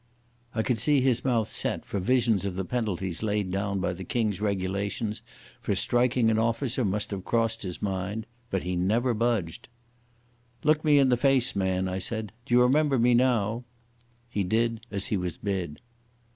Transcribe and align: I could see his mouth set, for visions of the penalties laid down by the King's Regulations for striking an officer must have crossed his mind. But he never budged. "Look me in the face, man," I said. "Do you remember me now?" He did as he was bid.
I 0.55 0.63
could 0.63 0.79
see 0.79 0.99
his 0.99 1.23
mouth 1.23 1.47
set, 1.47 1.85
for 1.85 1.99
visions 1.99 2.43
of 2.43 2.55
the 2.55 2.65
penalties 2.65 3.21
laid 3.21 3.51
down 3.51 3.79
by 3.79 3.93
the 3.93 4.03
King's 4.03 4.41
Regulations 4.41 5.21
for 5.61 5.75
striking 5.75 6.31
an 6.31 6.39
officer 6.39 6.83
must 6.83 7.11
have 7.11 7.23
crossed 7.23 7.61
his 7.61 7.83
mind. 7.83 8.25
But 8.49 8.63
he 8.63 8.75
never 8.75 9.13
budged. 9.13 9.67
"Look 10.63 10.83
me 10.83 10.97
in 10.97 11.09
the 11.09 11.17
face, 11.17 11.55
man," 11.55 11.87
I 11.87 11.99
said. 11.99 12.31
"Do 12.47 12.55
you 12.55 12.63
remember 12.63 12.97
me 12.97 13.13
now?" 13.13 13.63
He 14.27 14.43
did 14.43 14.81
as 14.89 15.05
he 15.05 15.17
was 15.17 15.37
bid. 15.37 15.79